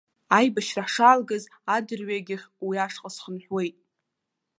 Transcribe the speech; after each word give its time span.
Аибашьра 0.37 0.83
ҳшаалгаз, 0.87 1.43
адырҩегьых 1.75 2.43
уи 2.67 2.75
ашҟа 2.85 3.09
схынҳәуеит. 3.15 3.75